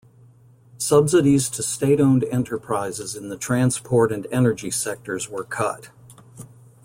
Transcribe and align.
Subsidies 0.79 1.47
to 1.51 1.61
state-owned 1.61 2.23
enterprises 2.23 3.15
in 3.15 3.29
the 3.29 3.37
transport 3.37 4.11
and 4.11 4.25
energy 4.31 4.71
sectors 4.71 5.29
were 5.29 5.43
cut. 5.43 5.91